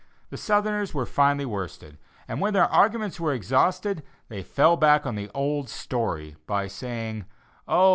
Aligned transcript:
The 0.31 0.37
Southerners 0.37 0.95
were 0.95 1.05
finally 1.05 1.45
worsted, 1.45 1.99
and 2.27 2.41
when 2.41 2.53
their 2.55 2.65
arguments 2.65 3.19
were 3.19 3.33
exhausted, 3.33 4.01
they 4.29 4.41
fell 4.41 4.75
back 4.75 5.05
on 5.05 5.13
the 5.13 5.29
old 5.35 5.69
story, 5.69 6.37
by 6.47 6.65
saying: 6.65 7.25
"Oh! 7.67 7.89